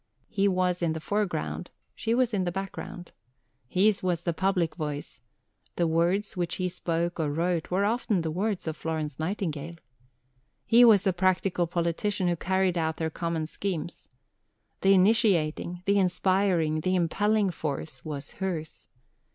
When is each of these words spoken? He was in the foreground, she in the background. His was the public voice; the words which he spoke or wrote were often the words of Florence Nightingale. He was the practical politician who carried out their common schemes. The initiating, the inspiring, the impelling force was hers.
He 0.29 0.47
was 0.47 0.81
in 0.81 0.93
the 0.93 0.99
foreground, 0.99 1.69
she 1.93 2.09
in 2.13 2.43
the 2.43 2.51
background. 2.51 3.11
His 3.67 4.01
was 4.01 4.23
the 4.23 4.33
public 4.33 4.73
voice; 4.75 5.21
the 5.75 5.85
words 5.85 6.35
which 6.35 6.55
he 6.55 6.69
spoke 6.69 7.19
or 7.19 7.29
wrote 7.31 7.69
were 7.69 7.85
often 7.85 8.21
the 8.21 8.31
words 8.31 8.65
of 8.65 8.75
Florence 8.75 9.19
Nightingale. 9.19 9.75
He 10.65 10.83
was 10.83 11.03
the 11.03 11.13
practical 11.13 11.67
politician 11.67 12.27
who 12.27 12.35
carried 12.35 12.79
out 12.79 12.97
their 12.97 13.11
common 13.11 13.45
schemes. 13.45 14.09
The 14.81 14.95
initiating, 14.95 15.83
the 15.85 15.99
inspiring, 15.99 16.79
the 16.81 16.95
impelling 16.95 17.51
force 17.51 18.03
was 18.03 18.31
hers. 18.31 18.87